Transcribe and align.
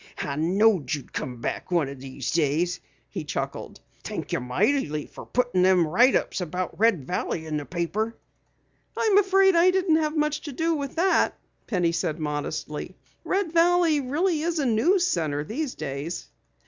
I 0.17 0.35
knowed 0.35 0.91
you'd 0.95 1.13
come 1.13 1.41
back 1.41 1.69
one 1.69 1.87
o' 1.87 1.93
these 1.93 2.31
days," 2.31 2.79
he 3.11 3.23
chuckled. 3.23 3.79
"Thank 4.03 4.31
ye 4.31 4.39
mightily 4.39 5.05
fer 5.05 5.25
puttin' 5.25 5.61
them 5.61 5.85
write 5.85 6.15
ups 6.15 6.41
about 6.41 6.79
Red 6.79 7.05
Valley 7.05 7.45
in 7.45 7.57
the 7.57 7.67
paper." 7.67 8.17
"I'm 8.97 9.19
afraid 9.19 9.53
I 9.55 9.69
didn't 9.69 9.97
have 9.97 10.17
much 10.17 10.41
to 10.41 10.53
do 10.53 10.73
with 10.73 10.95
it," 10.97 11.33
Penny 11.67 11.91
said 11.91 12.17
modestly. 12.17 12.95
"Red 13.23 13.53
Valley 13.53 13.99
really 14.01 14.41
is 14.41 14.57
a 14.57 14.65
news 14.65 15.05
center 15.05 15.43
these 15.43 15.75
days." 15.75 16.27